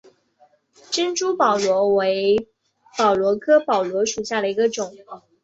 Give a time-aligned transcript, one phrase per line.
[0.89, 2.49] 珍珠宝螺为
[2.97, 4.97] 宝螺科宝螺属下的一个种。